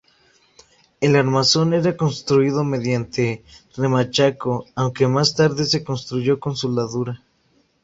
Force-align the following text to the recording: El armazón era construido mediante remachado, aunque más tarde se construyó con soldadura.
El 0.99 1.15
armazón 1.15 1.75
era 1.75 1.95
construido 1.95 2.63
mediante 2.63 3.43
remachado, 3.75 4.65
aunque 4.73 5.07
más 5.07 5.35
tarde 5.35 5.63
se 5.65 5.83
construyó 5.83 6.39
con 6.39 6.57
soldadura. 6.57 7.21